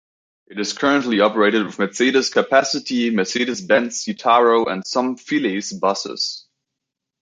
It 0.47 0.59
is 0.59 0.73
currently 0.73 1.19
operated 1.19 1.63
with 1.63 1.77
Mercedes 1.77 2.31
Capacity, 2.31 3.11
Mercedes-Benz 3.11 4.03
Citaro, 4.03 4.65
and 4.67 4.81
some 4.83 5.15
Phileas 5.15 5.73
buses. 5.73 6.47